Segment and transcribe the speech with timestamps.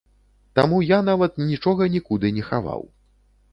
[0.59, 2.81] Таму я нават нічога нікуды не хаваў.